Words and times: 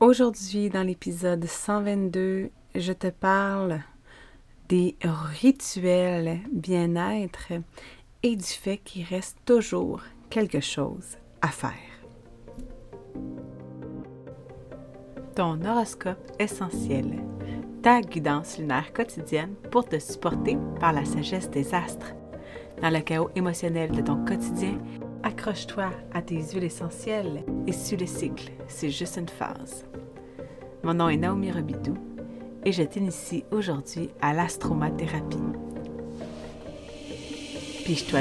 Aujourd'hui, 0.00 0.70
dans 0.70 0.84
l'épisode 0.84 1.44
122, 1.44 2.50
je 2.76 2.92
te 2.92 3.08
parle 3.08 3.80
des 4.68 4.94
rituels 5.40 6.38
bien-être 6.52 7.54
et 8.22 8.36
du 8.36 8.44
fait 8.44 8.76
qu'il 8.76 9.04
reste 9.04 9.38
toujours 9.44 10.02
quelque 10.30 10.60
chose 10.60 11.16
à 11.42 11.48
faire. 11.48 11.72
Ton 15.34 15.64
horoscope 15.64 16.30
essentiel, 16.38 17.18
ta 17.82 18.00
guidance 18.00 18.56
lunaire 18.56 18.92
quotidienne 18.92 19.56
pour 19.72 19.84
te 19.84 19.98
supporter 19.98 20.56
par 20.78 20.92
la 20.92 21.04
sagesse 21.04 21.50
des 21.50 21.74
astres. 21.74 22.14
Dans 22.80 22.90
le 22.90 23.00
chaos 23.00 23.30
émotionnel 23.34 23.90
de 23.90 24.02
ton 24.02 24.24
quotidien, 24.24 24.78
accroche-toi 25.24 25.90
à 26.12 26.22
tes 26.22 26.40
huiles 26.40 26.64
essentielles 26.64 27.44
et 27.66 27.72
suis 27.72 27.96
le 27.96 28.06
cycle, 28.06 28.52
c'est 28.68 28.90
juste 28.90 29.16
une 29.16 29.28
phase. 29.28 29.87
Mon 30.84 30.94
nom 30.94 31.08
est 31.08 31.16
Naomi 31.16 31.50
Robidou 31.50 31.94
et 32.64 32.72
je 32.72 32.82
t'initie 32.82 33.44
aujourd'hui 33.50 34.10
à 34.20 34.32
l'astromathérapie. 34.32 35.36
Piche-toi. 37.84 38.20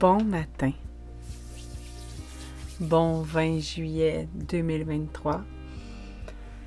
Bon 0.00 0.22
matin. 0.22 0.72
Bon 2.88 3.22
20 3.22 3.60
juillet 3.60 4.28
2023. 4.34 5.42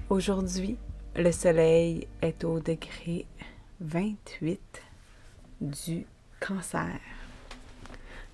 Aujourd'hui, 0.10 0.76
le 1.16 1.32
soleil 1.32 2.08
est 2.24 2.44
au 2.44 2.60
degré 2.60 3.28
28 3.82 4.60
du 5.62 6.08
cancer. 6.40 7.00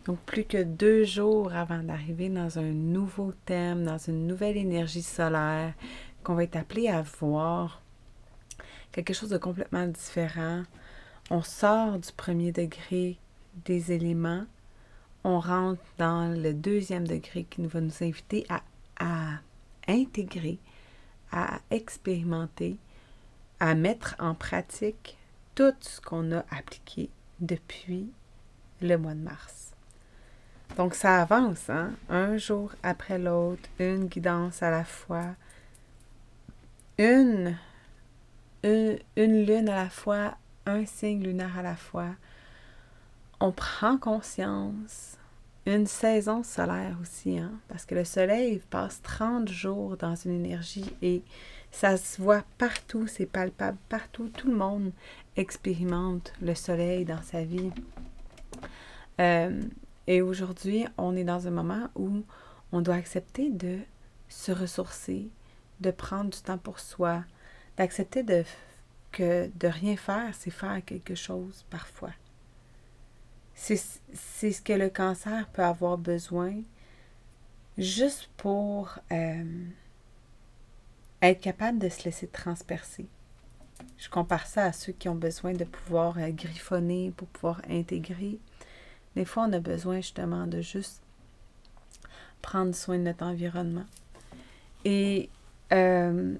Donc 0.05 0.17
plus 0.19 0.45
que 0.45 0.63
deux 0.63 1.03
jours 1.03 1.53
avant 1.53 1.83
d'arriver 1.83 2.30
dans 2.30 2.57
un 2.57 2.72
nouveau 2.72 3.33
thème, 3.45 3.83
dans 3.83 3.97
une 3.97 4.27
nouvelle 4.27 4.55
énergie 4.55 5.03
solaire 5.03 5.73
qu'on 6.23 6.35
va 6.35 6.45
être 6.45 6.55
appelé 6.55 6.88
à 6.88 7.02
voir 7.02 7.81
quelque 8.94 9.13
chose 9.13 9.29
de 9.29 9.38
complètement 9.38 9.88
différent. 9.88 10.63
On 11.29 11.41
sort 11.41 12.00
du 12.00 12.13
premier 12.13 12.53
degré 12.53 13.17
des 13.66 13.91
éléments 13.91 14.45
on 15.23 15.39
rentre 15.39 15.81
dans 15.97 16.27
le 16.27 16.53
deuxième 16.53 17.07
degré 17.07 17.45
qui 17.45 17.66
va 17.66 17.81
nous 17.81 18.03
inviter 18.03 18.45
à, 18.49 19.39
intégrer, 19.88 20.59
à 21.31 21.59
expérimenter, 21.71 22.77
à 23.59 23.75
mettre 23.75 24.16
en 24.19 24.33
pratique 24.33 25.17
tout 25.55 25.73
ce 25.79 26.01
qu'on 26.01 26.31
a 26.31 26.45
appliqué 26.51 27.09
depuis 27.39 28.09
le 28.81 28.97
mois 28.97 29.13
de 29.13 29.19
mars. 29.19 29.71
Donc 30.77 30.95
ça 30.95 31.21
avance, 31.21 31.69
hein? 31.69 31.91
un 32.09 32.38
jour 32.38 32.71
après 32.81 33.19
l'autre, 33.19 33.69
une 33.79 34.07
guidance 34.07 34.63
à 34.63 34.71
la 34.71 34.83
fois, 34.83 35.35
une, 36.97 37.55
une, 38.63 38.97
une 39.16 39.45
lune 39.45 39.69
à 39.69 39.83
la 39.83 39.89
fois, 39.89 40.35
un 40.66 40.85
signe 40.85 41.23
lunaire 41.23 41.57
à 41.57 41.61
la 41.61 41.75
fois, 41.75 42.16
on 43.44 43.52
prend 43.52 43.97
conscience, 43.97 45.17
une 45.66 45.86
saison 45.86 46.44
solaire 46.44 46.95
aussi, 47.02 47.39
hein, 47.39 47.52
parce 47.67 47.85
que 47.85 47.94
le 47.94 48.05
soleil 48.05 48.61
passe 48.69 49.02
30 49.02 49.50
jours 49.50 49.97
dans 49.97 50.16
une 50.16 50.45
énergie 50.45 50.95
et 51.02 51.23
ça 51.69 51.97
se 51.97 52.22
voit 52.22 52.45
partout, 52.58 53.05
c'est 53.05 53.25
palpable 53.25 53.77
partout, 53.89 54.30
tout 54.30 54.47
le 54.47 54.55
monde 54.55 54.94
expérimente 55.35 56.31
le 56.41 56.56
soleil 56.56 57.03
dans 57.03 57.22
sa 57.22 57.44
vie. 57.44 57.72
Euh, 59.19 59.62
et 60.07 60.22
aujourd'hui, 60.22 60.85
on 60.97 61.13
est 61.17 61.25
dans 61.25 61.46
un 61.46 61.51
moment 61.51 61.90
où 61.96 62.23
on 62.72 62.79
doit 62.79 62.96
accepter 62.96 63.50
de 63.50 63.79
se 64.29 64.53
ressourcer, 64.53 65.28
de 65.81 65.91
prendre 65.91 66.29
du 66.29 66.40
temps 66.40 66.57
pour 66.57 66.79
soi, 66.79 67.25
d'accepter 67.75 68.23
de, 68.23 68.46
que 69.12 69.51
de 69.53 69.67
rien 69.67 69.97
faire, 69.97 70.34
c'est 70.34 70.50
faire 70.50 70.79
quelque 70.85 71.16
chose 71.16 71.66
parfois. 71.69 72.12
C'est 73.56 73.78
ce 73.78 74.62
que 74.62 74.74
le 74.74 74.90
cancer 74.90 75.47
peut 75.50 75.64
avoir 75.64 75.97
besoin 75.97 76.53
juste 77.78 78.30
pour 78.38 79.00
euh, 79.12 79.66
être 81.22 81.41
capable 81.41 81.80
de 81.80 81.90
se 81.90 82.03
laisser 82.03 82.28
transpercer. 82.28 83.08
Je 83.97 84.09
compare 84.09 84.46
ça 84.46 84.66
à 84.66 84.74
ceux 84.74 84.94
qui 84.94 85.09
ont 85.09 85.16
besoin 85.16 85.53
de 85.53 85.64
pouvoir 85.64 86.18
euh, 86.18 86.30
griffonner 86.30 87.14
pour 87.16 87.28
pouvoir 87.30 87.62
intégrer. 87.69 88.40
Des 89.16 89.25
fois, 89.25 89.46
on 89.47 89.53
a 89.53 89.59
besoin 89.59 89.97
justement 89.97 90.47
de 90.47 90.62
juste 90.62 91.02
prendre 92.41 92.75
soin 92.75 92.97
de 92.97 93.03
notre 93.03 93.25
environnement. 93.25 93.85
Et 94.85 95.30
euh, 95.72 96.35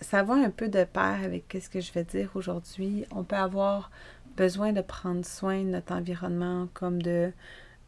ça 0.00 0.22
va 0.22 0.34
un 0.34 0.50
peu 0.50 0.68
de 0.68 0.84
pair 0.84 1.20
avec 1.24 1.56
ce 1.60 1.68
que 1.68 1.80
je 1.80 1.92
vais 1.92 2.04
dire 2.04 2.30
aujourd'hui. 2.34 3.04
On 3.10 3.24
peut 3.24 3.36
avoir 3.36 3.90
besoin 4.40 4.72
de 4.72 4.80
prendre 4.80 5.22
soin 5.22 5.58
de 5.58 5.68
notre 5.68 5.92
environnement, 5.92 6.66
comme 6.72 7.02
de, 7.02 7.30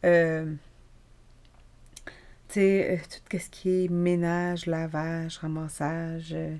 euh, 0.05 0.53
tu 2.47 2.53
sais, 2.53 2.91
euh, 2.91 2.97
tout 3.27 3.39
ce 3.39 3.49
qui 3.49 3.85
est 3.85 3.87
ménage, 3.89 4.67
lavage, 4.67 5.39
ramassage, 5.39 6.31
euh, 6.33 6.55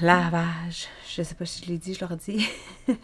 lavage, 0.00 0.88
je 1.08 1.22
sais 1.22 1.36
pas 1.36 1.46
si 1.46 1.64
je 1.64 1.70
l'ai 1.70 1.78
dit, 1.78 1.94
je 1.94 2.00
leur 2.00 2.16
dis. 2.16 2.48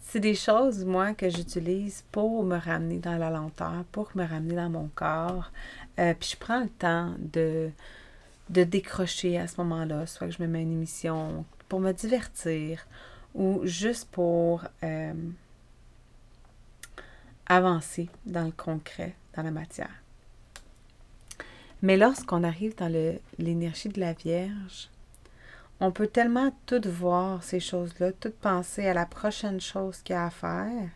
C'est 0.00 0.18
des 0.18 0.34
choses, 0.34 0.84
moi, 0.84 1.14
que 1.14 1.30
j'utilise 1.30 2.02
pour 2.10 2.42
me 2.42 2.56
ramener 2.56 2.98
dans 2.98 3.18
la 3.18 3.30
lenteur, 3.30 3.84
pour 3.92 4.10
me 4.16 4.26
ramener 4.26 4.56
dans 4.56 4.70
mon 4.70 4.90
corps. 4.96 5.52
puis 5.96 6.30
je 6.32 6.36
prends 6.36 6.60
le 6.60 6.70
temps 6.70 7.14
de, 7.18 7.70
de 8.50 8.64
décrocher 8.64 9.38
à 9.38 9.46
ce 9.46 9.60
moment-là, 9.60 10.06
soit 10.06 10.26
que 10.26 10.32
je 10.32 10.42
me 10.42 10.48
mets 10.48 10.62
une 10.62 10.72
émission 10.72 11.44
pour 11.68 11.78
me 11.78 11.92
divertir 11.92 12.84
ou 13.36 13.60
juste 13.64 14.08
pour 14.10 14.64
euh, 14.82 15.12
avancer 17.46 18.08
dans 18.24 18.46
le 18.46 18.50
concret, 18.50 19.14
dans 19.36 19.42
la 19.42 19.50
matière. 19.50 20.02
Mais 21.82 21.98
lorsqu'on 21.98 22.42
arrive 22.42 22.74
dans 22.76 22.90
l'énergie 23.38 23.90
de 23.90 24.00
la 24.00 24.14
Vierge, 24.14 24.88
on 25.78 25.92
peut 25.92 26.06
tellement 26.06 26.50
tout 26.64 26.80
voir 26.86 27.44
ces 27.44 27.60
choses-là, 27.60 28.12
tout 28.12 28.32
penser 28.40 28.86
à 28.86 28.94
la 28.94 29.04
prochaine 29.04 29.60
chose 29.60 29.98
qu'il 30.02 30.14
y 30.14 30.18
a 30.18 30.24
à 30.24 30.30
faire, 30.30 30.88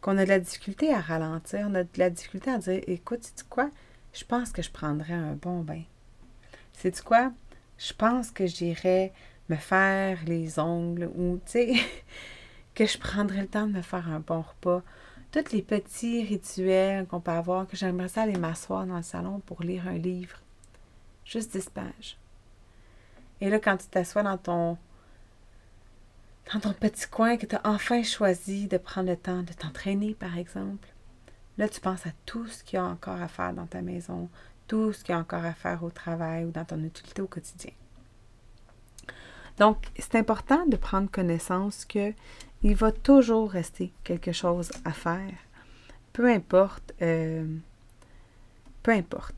qu'on 0.00 0.18
a 0.18 0.24
de 0.24 0.28
la 0.28 0.40
difficulté 0.40 0.92
à 0.92 1.00
ralentir, 1.00 1.66
on 1.70 1.74
a 1.76 1.84
de 1.84 1.88
la 1.96 2.10
difficulté 2.10 2.50
à 2.50 2.58
dire 2.58 2.82
écoute, 2.88 3.22
sais-tu 3.22 3.44
quoi? 3.44 3.70
Je 4.12 4.24
pense 4.24 4.50
que 4.50 4.62
je 4.62 4.70
prendrais 4.70 5.14
un 5.14 5.34
bon 5.34 5.60
bain. 5.60 5.82
Sais-tu 6.72 7.02
quoi? 7.02 7.32
Je 7.78 7.92
pense 7.92 8.32
que 8.32 8.46
j'irais 8.46 9.12
me 9.48 9.56
faire 9.56 10.18
les 10.26 10.58
ongles 10.58 11.10
ou, 11.14 11.40
tu 11.44 11.52
sais, 11.52 11.72
que 12.74 12.86
je 12.86 12.98
prendrais 12.98 13.42
le 13.42 13.48
temps 13.48 13.66
de 13.66 13.72
me 13.72 13.82
faire 13.82 14.08
un 14.08 14.20
bon 14.20 14.42
repas. 14.42 14.82
Tous 15.30 15.52
les 15.52 15.62
petits 15.62 16.24
rituels 16.24 17.06
qu'on 17.06 17.20
peut 17.20 17.30
avoir, 17.30 17.66
que 17.66 17.76
j'aimerais 17.76 18.08
ça 18.08 18.22
aller 18.22 18.38
m'asseoir 18.38 18.86
dans 18.86 18.96
le 18.96 19.02
salon 19.02 19.40
pour 19.40 19.62
lire 19.62 19.86
un 19.86 19.98
livre. 19.98 20.38
Juste 21.24 21.52
10 21.52 21.70
pages. 21.70 22.18
Et 23.40 23.50
là, 23.50 23.58
quand 23.58 23.76
tu 23.76 23.86
t'assois 23.88 24.22
dans 24.22 24.38
ton 24.38 24.78
dans 26.52 26.60
ton 26.60 26.72
petit 26.72 27.06
coin 27.08 27.36
que 27.36 27.44
tu 27.44 27.56
as 27.56 27.60
enfin 27.64 28.02
choisi 28.02 28.68
de 28.68 28.78
prendre 28.78 29.10
le 29.10 29.16
temps 29.16 29.42
de 29.42 29.52
t'entraîner, 29.52 30.14
par 30.14 30.38
exemple, 30.38 30.88
là, 31.58 31.68
tu 31.68 31.78
penses 31.80 32.06
à 32.06 32.10
tout 32.24 32.46
ce 32.46 32.64
qu'il 32.64 32.78
y 32.78 32.80
a 32.80 32.86
encore 32.86 33.20
à 33.20 33.28
faire 33.28 33.52
dans 33.52 33.66
ta 33.66 33.82
maison, 33.82 34.30
tout 34.66 34.94
ce 34.94 35.04
qu'il 35.04 35.12
y 35.12 35.16
a 35.16 35.20
encore 35.20 35.44
à 35.44 35.52
faire 35.52 35.84
au 35.84 35.90
travail 35.90 36.46
ou 36.46 36.50
dans 36.50 36.64
ton 36.64 36.82
utilité 36.82 37.20
au 37.20 37.26
quotidien. 37.26 37.72
Donc, 39.58 39.78
c'est 39.98 40.14
important 40.14 40.66
de 40.66 40.76
prendre 40.76 41.10
connaissance 41.10 41.84
que 41.84 42.12
il 42.62 42.74
va 42.74 42.90
toujours 42.92 43.50
rester 43.50 43.92
quelque 44.04 44.32
chose 44.32 44.70
à 44.84 44.92
faire. 44.92 45.32
Peu 46.12 46.28
importe, 46.28 46.92
euh, 47.02 47.46
peu 48.82 48.92
importe. 48.92 49.34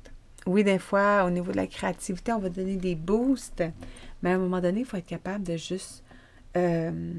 Oui, 0.47 0.65
des 0.65 0.79
fois, 0.79 1.25
au 1.25 1.31
niveau 1.31 1.53
de 1.53 1.57
la 1.57 1.67
créativité, 1.67 2.33
on 2.33 2.39
va 2.39 2.49
donner 2.49 2.77
des 2.77 2.95
boosts, 2.95 3.63
mais 4.23 4.31
à 4.31 4.35
un 4.35 4.39
moment 4.39 4.61
donné, 4.61 4.81
il 4.81 4.87
faut 4.87 4.97
être 4.97 5.07
capable 5.07 5.45
de 5.45 5.57
juste 5.57 6.03
euh, 6.57 7.13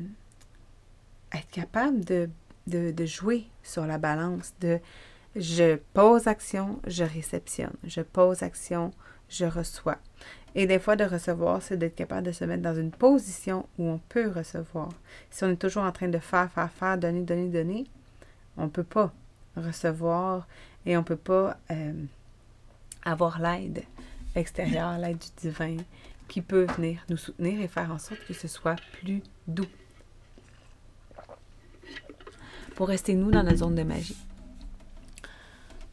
être 1.34 1.50
capable 1.52 2.04
de, 2.04 2.30
de, 2.68 3.06
jouer 3.06 3.46
sur 3.64 3.86
la 3.86 3.98
balance 3.98 4.54
de 4.60 4.80
je 5.36 5.78
pose 5.94 6.28
action, 6.28 6.80
je 6.88 7.04
réceptionne. 7.04 7.74
Je 7.84 8.02
pose 8.02 8.44
action, 8.44 8.92
je 9.30 9.46
reçois. 9.46 9.98
Et 10.54 10.68
des 10.68 10.80
fois, 10.80 10.98
de 10.98 11.06
recevoir, 11.06 11.62
c'est 11.62 11.78
d'être 11.78 11.96
capable 11.96 12.28
de 12.28 12.32
se 12.34 12.44
mettre 12.44 12.62
dans 12.62 12.76
une 12.76 12.92
position 12.92 13.66
où 13.78 13.88
on 13.88 14.00
peut 14.10 14.30
recevoir. 14.30 14.90
Si 15.30 15.44
on 15.44 15.50
est 15.50 15.56
toujours 15.56 15.84
en 15.84 15.92
train 15.94 16.10
de 16.10 16.20
faire, 16.20 16.52
faire, 16.52 16.70
faire, 16.72 16.98
donner, 16.98 17.22
donner, 17.22 17.48
donner, 17.48 17.86
on 18.58 18.66
ne 18.66 18.70
peut 18.70 18.84
pas 18.84 19.14
recevoir 19.56 20.48
et 20.86 20.98
on 20.98 21.02
ne 21.02 21.06
peut 21.06 21.16
pas 21.16 21.58
euh, 21.72 21.94
avoir 23.04 23.40
l'aide 23.40 23.84
extérieur, 24.36 24.98
l'aide 24.98 25.20
du 25.20 25.28
divin, 25.38 25.78
qui 26.28 26.42
peut 26.42 26.66
venir 26.78 27.04
nous 27.10 27.18
soutenir 27.18 27.62
et 27.62 27.68
faire 27.68 27.92
en 27.92 27.98
sorte 27.98 28.26
que 28.26 28.34
ce 28.34 28.48
soit 28.48 28.78
plus 29.02 29.22
doux. 29.48 29.68
Pour 32.76 32.90
rester 32.90 33.14
nous 33.16 33.32
dans 33.32 33.44
notre 33.44 33.58
zone 33.58 33.76
de 33.76 33.84
magie. 33.84 34.18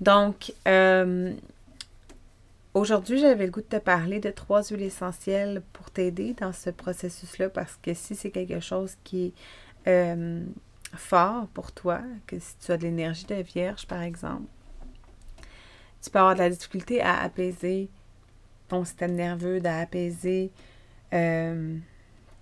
Donc, 0.01 0.53
euh, 0.67 1.35
aujourd'hui, 2.75 3.19
j'avais 3.19 3.47
le 3.47 3.51
goût 3.51 3.61
de 3.61 3.67
te 3.67 3.77
parler 3.77 4.21
de 4.21 4.31
trois 4.31 4.63
huiles 4.63 4.83
essentielles 4.83 5.63
pour 5.73 5.91
t'aider 5.91 6.35
dans 6.35 6.53
ce 6.53 6.71
processus-là, 6.71 7.49
parce 7.49 7.77
que 7.83 7.95
si 7.95 8.15
c'est 8.15 8.31
quelque 8.31 8.61
chose 8.61 8.97
qui 9.05 9.35
est 9.87 9.91
euh, 9.91 10.45
fort 10.95 11.49
pour 11.49 11.73
toi, 11.73 12.01
que 12.27 12.39
si 12.39 12.57
tu 12.59 12.73
as 12.73 12.77
de 12.77 12.83
l'énergie 12.83 13.27
de 13.27 13.35
vierge, 13.37 13.87
par 13.87 14.03
exemple, 14.03 14.47
tu 16.01 16.11
peux 16.11 16.19
avoir 16.19 16.35
de 16.35 16.41
la 16.41 16.51
difficulté 16.51 17.01
à 17.01 17.21
apaiser 17.21 17.89
ton 18.69 18.85
système 18.85 19.15
nerveux, 19.15 19.61
d'apaiser 19.61 20.53
euh, 21.13 21.77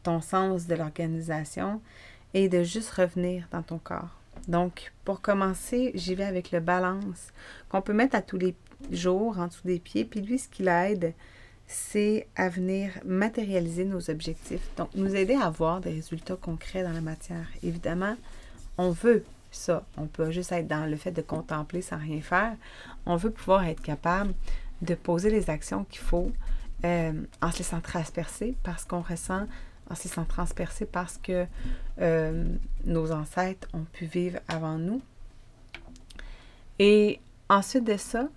ton 0.03 0.21
sens 0.21 0.67
de 0.67 0.75
l'organisation 0.75 1.81
et 2.35 2.49
de 2.49 2.63
juste 2.63 2.91
revenir 2.91 3.49
dans 3.51 3.63
ton 3.63 3.79
corps. 3.79 4.21
Donc, 4.49 4.93
pour 5.05 5.21
commencer, 5.21 5.91
j'y 5.95 6.15
vais 6.15 6.25
avec 6.25 6.53
le 6.53 6.61
balance 6.61 7.33
qu'on 7.69 7.83
peut 7.83 7.93
mettre 7.93 8.17
à 8.17 8.23
tous 8.23 8.39
les 8.39 8.55
jours 8.91 9.39
en 9.39 9.49
dessous 9.49 9.67
des 9.67 9.79
pieds. 9.79 10.05
Puis 10.05 10.21
lui, 10.21 10.39
ce 10.39 10.49
qui 10.49 10.63
l'aide, 10.63 11.15
c'est 11.67 12.29
à 12.37 12.49
venir 12.49 12.93
matérialiser 13.05 13.85
nos 13.85 14.11
objectifs. 14.11 14.69
Donc, 14.77 14.89
nous 14.95 15.17
aider 15.17 15.35
à 15.35 15.47
avoir 15.47 15.81
des 15.81 15.91
résultats 15.91 16.37
concrets 16.37 16.85
dans 16.85 16.93
la 16.93 17.01
matière. 17.01 17.49
Évidemment, 17.63 18.17
on 18.79 18.91
veut 18.91 19.25
ça. 19.51 19.85
On 19.97 20.07
peut 20.07 20.31
juste 20.31 20.53
être 20.53 20.69
dans 20.69 20.89
le 20.89 20.97
fait 20.97 21.11
de 21.11 21.23
contempler 21.23 21.83
sans 21.83 21.99
rien 21.99 22.21
faire. 22.21 22.55
On 23.05 23.17
veut 23.17 23.31
pouvoir 23.31 23.65
être 23.65 23.83
capable 23.83 24.33
de 24.83 24.95
poser 24.95 25.31
les 25.31 25.51
actions 25.51 25.85
qu'il 25.85 26.01
faut 26.01 26.31
euh, 26.85 27.13
en 27.41 27.51
se 27.51 27.59
laissant 27.59 27.81
transpercer 27.81 28.55
parce 28.63 28.85
qu'on 28.85 29.01
ressent, 29.01 29.47
en 29.91 29.95
se 29.95 30.05
laissant 30.05 30.25
transpercer 30.25 30.87
parce 30.87 31.19
que 31.19 31.47
euh, 32.01 32.45
nos 32.85 33.13
ancêtres 33.13 33.69
ont 33.73 33.85
pu 33.85 34.07
vivre 34.07 34.39
avant 34.49 34.79
nous. 34.79 35.01
Et 36.79 37.21
ensuite 37.49 37.85
de 37.85 37.97
ça, 37.97 38.29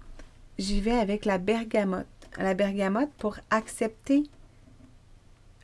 j'y 0.58 0.82
vais 0.82 0.98
avec 0.98 1.26
la 1.26 1.38
bergamote. 1.38 2.06
La 2.38 2.54
bergamote 2.54 3.12
pour 3.18 3.38
accepter, 3.50 4.24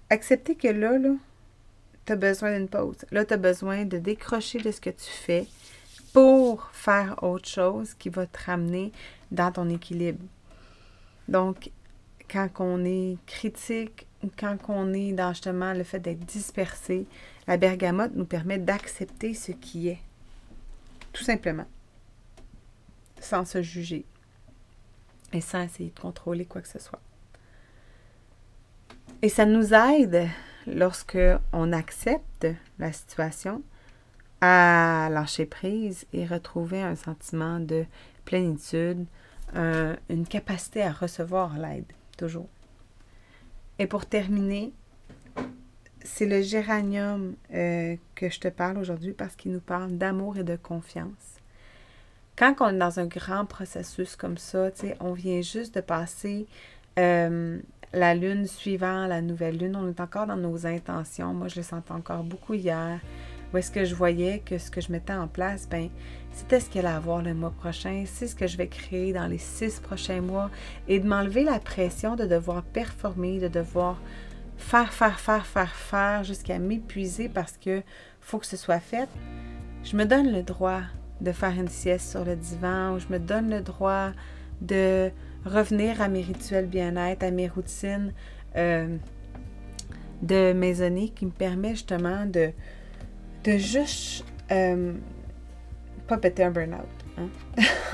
accepter 0.09 0.55
que 0.55 0.67
là, 0.67 0.97
là 0.97 1.11
tu 2.05 2.13
as 2.13 2.15
besoin 2.15 2.57
d'une 2.57 2.67
pause. 2.67 2.97
Là, 3.11 3.25
tu 3.25 3.33
as 3.33 3.37
besoin 3.37 3.85
de 3.85 3.97
décrocher 3.97 4.59
de 4.59 4.71
ce 4.71 4.79
que 4.79 4.89
tu 4.89 5.09
fais 5.09 5.47
pour 6.13 6.69
faire 6.71 7.23
autre 7.23 7.47
chose 7.47 7.93
qui 7.93 8.09
va 8.09 8.25
te 8.25 8.37
ramener 8.45 8.91
dans 9.31 9.51
ton 9.51 9.69
équilibre. 9.69 10.23
Donc, 11.27 11.71
quand 12.29 12.49
on 12.59 12.85
est 12.85 13.17
critique 13.25 14.07
quand 14.37 14.57
on 14.67 14.93
est 14.93 15.11
dans 15.11 15.33
justement 15.33 15.73
le 15.73 15.83
fait 15.83 15.99
d'être 15.99 16.25
dispersé, 16.25 17.05
la 17.47 17.57
bergamote 17.57 18.15
nous 18.15 18.25
permet 18.25 18.57
d'accepter 18.57 19.33
ce 19.33 19.51
qui 19.51 19.89
est. 19.89 19.99
Tout 21.13 21.23
simplement. 21.23 21.65
Sans 23.19 23.45
se 23.45 23.61
juger. 23.61 24.05
Et 25.33 25.41
sans 25.41 25.61
essayer 25.61 25.89
de 25.89 25.99
contrôler 25.99 26.45
quoi 26.45 26.61
que 26.61 26.67
ce 26.67 26.79
soit. 26.79 27.01
Et 29.21 29.29
ça 29.29 29.45
nous 29.45 29.73
aide, 29.73 30.27
lorsque 30.67 31.17
on 31.53 31.71
accepte 31.73 32.47
la 32.79 32.91
situation, 32.91 33.63
à 34.41 35.07
lâcher 35.11 35.45
prise 35.45 36.05
et 36.13 36.25
retrouver 36.25 36.81
un 36.81 36.95
sentiment 36.95 37.59
de 37.59 37.85
plénitude, 38.25 39.05
une 39.53 40.27
capacité 40.27 40.83
à 40.83 40.91
recevoir 40.91 41.57
l'aide, 41.57 41.85
toujours. 42.17 42.49
Et 43.79 43.87
pour 43.87 44.05
terminer, 44.05 44.73
c'est 46.03 46.25
le 46.25 46.41
géranium 46.41 47.35
euh, 47.53 47.95
que 48.15 48.29
je 48.29 48.39
te 48.39 48.47
parle 48.47 48.77
aujourd'hui 48.77 49.13
parce 49.13 49.35
qu'il 49.35 49.51
nous 49.51 49.59
parle 49.59 49.97
d'amour 49.97 50.37
et 50.37 50.43
de 50.43 50.55
confiance. 50.55 51.39
Quand 52.37 52.55
on 52.59 52.69
est 52.69 52.77
dans 52.77 52.99
un 52.99 53.05
grand 53.05 53.45
processus 53.45 54.15
comme 54.15 54.37
ça, 54.37 54.69
on 54.99 55.13
vient 55.13 55.41
juste 55.41 55.75
de 55.75 55.81
passer 55.81 56.47
euh, 56.99 57.59
la 57.93 58.13
lune 58.13 58.45
suivant 58.45 59.07
la 59.07 59.21
nouvelle 59.21 59.57
lune, 59.57 59.75
on 59.75 59.87
est 59.87 59.99
encore 59.99 60.27
dans 60.27 60.35
nos 60.35 60.65
intentions. 60.65 61.33
Moi, 61.33 61.47
je 61.47 61.55
le 61.57 61.63
sentais 61.63 61.93
encore 61.93 62.23
beaucoup 62.23 62.53
hier. 62.53 62.99
Où 63.55 63.57
est-ce 63.57 63.71
que 63.71 63.85
je 63.85 63.95
voyais 63.95 64.39
que 64.39 64.57
ce 64.57 64.69
que 64.69 64.81
je 64.81 64.91
mettais 64.91 65.13
en 65.13 65.29
place, 65.29 65.69
ben, 65.69 65.87
c'était 66.33 66.59
ce 66.59 66.69
qu'elle 66.69 66.87
allait 66.87 66.97
avoir 66.97 67.21
le 67.21 67.33
mois 67.33 67.51
prochain, 67.51 68.03
c'est 68.05 68.27
ce 68.27 68.35
que 68.35 68.47
je 68.47 68.57
vais 68.57 68.67
créer 68.67 69.13
dans 69.13 69.27
les 69.27 69.37
six 69.37 69.79
prochains 69.79 70.19
mois 70.19 70.51
et 70.89 70.99
de 70.99 71.07
m'enlever 71.07 71.45
la 71.45 71.57
pression 71.59 72.17
de 72.17 72.25
devoir 72.25 72.63
performer, 72.63 73.39
de 73.39 73.47
devoir 73.47 74.01
faire, 74.57 74.91
faire, 74.91 75.21
faire, 75.21 75.45
faire, 75.45 75.73
faire 75.73 76.25
jusqu'à 76.25 76.59
m'épuiser 76.59 77.29
parce 77.29 77.55
que 77.55 77.81
faut 78.19 78.39
que 78.39 78.45
ce 78.45 78.57
soit 78.57 78.81
fait. 78.81 79.07
Je 79.85 79.95
me 79.95 80.03
donne 80.03 80.33
le 80.33 80.43
droit 80.43 80.81
de 81.21 81.31
faire 81.31 81.57
une 81.57 81.69
sieste 81.69 82.09
sur 82.09 82.25
le 82.25 82.35
divan 82.35 82.95
ou 82.95 82.99
je 82.99 83.07
me 83.07 83.19
donne 83.19 83.49
le 83.49 83.61
droit 83.61 84.11
de 84.59 85.11
revenir 85.45 86.01
à 86.01 86.09
mes 86.09 86.23
rituels 86.23 86.67
bien-être, 86.67 87.23
à 87.23 87.31
mes 87.31 87.47
routines 87.47 88.11
euh, 88.57 88.97
de 90.23 90.51
maisonnée 90.51 91.07
qui 91.15 91.25
me 91.25 91.31
permet 91.31 91.69
justement 91.69 92.25
de, 92.25 92.51
de 93.45 93.57
juste 93.57 94.25
euh, 94.51 94.93
pas 96.07 96.17
péter 96.17 96.43
un 96.43 96.51
burn-out. 96.51 96.87
Hein? 97.17 97.29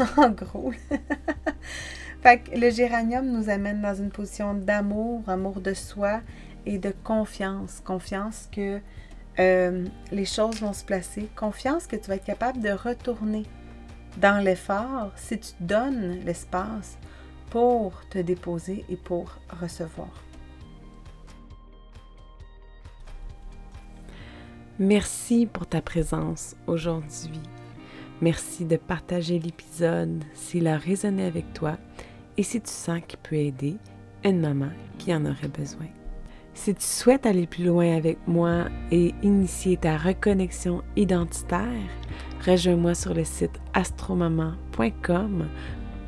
en 0.18 0.30
gros. 0.30 0.71
fait 2.21 2.39
que 2.39 2.57
le 2.57 2.69
géranium 2.69 3.25
nous 3.25 3.50
amène 3.50 3.81
dans 3.81 3.95
une 3.95 4.09
position 4.09 4.53
d'amour, 4.53 5.24
amour 5.27 5.59
de 5.59 5.74
soi 5.74 6.21
et 6.65 6.77
de 6.77 6.94
confiance. 7.03 7.81
Confiance 7.83 8.50
que 8.51 8.80
euh, 9.39 9.86
les 10.12 10.25
choses 10.25 10.62
vont 10.62 10.74
se 10.74 10.86
placer. 10.86 11.30
Confiance 11.36 11.88
que 11.88 11.95
tu 11.95 12.07
vas 12.07 12.15
être 12.15 12.25
capable 12.25 12.62
de 12.62 12.71
retourner 12.71 13.44
dans 14.18 14.44
l'effort 14.44 15.12
si 15.15 15.39
tu 15.39 15.51
donnes 15.59 16.19
l'espace 16.25 16.98
pour 17.50 18.01
te 18.09 18.19
déposer 18.19 18.86
et 18.89 18.95
pour 18.95 19.38
recevoir. 19.62 20.12
Merci 24.81 25.45
pour 25.45 25.68
ta 25.68 25.80
présence 25.80 26.56
aujourd'hui. 26.66 27.39
Merci 28.19 28.66
de 28.66 28.78
partager 28.78 29.38
l'épisode 29.38 30.24
s'il 30.33 30.66
a 30.66 30.75
résonné 30.75 31.24
avec 31.24 31.54
toi 31.54 31.78
et 32.36 32.42
si 32.42 32.60
tu 32.60 32.72
sens 32.72 33.00
qu'il 33.07 33.19
peut 33.19 33.36
aider 33.36 33.78
une 34.24 34.39
maman 34.39 34.72
qui 34.98 35.13
en 35.13 35.24
aurait 35.27 35.50
besoin. 35.56 35.86
Si 36.56 36.74
tu 36.74 36.84
souhaites 36.84 37.27
aller 37.27 37.46
plus 37.46 37.65
loin 37.65 37.96
avec 37.96 38.17
moi 38.25 38.70
et 38.89 39.13
initier 39.22 39.77
ta 39.77 39.98
reconnexion 39.98 40.82
identitaire, 40.96 41.91
rejoins-moi 42.44 42.96
sur 42.96 43.13
le 43.13 43.24
site 43.24 43.62
astromaman.com 43.75 45.48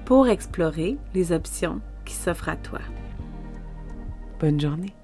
pour 0.03 0.27
explorer 0.27 0.98
les 1.13 1.31
options 1.31 1.79
qui 2.05 2.15
s'offrent 2.15 2.50
à 2.50 2.55
toi. 2.55 2.81
Bonne 4.39 4.59
journée. 4.59 4.95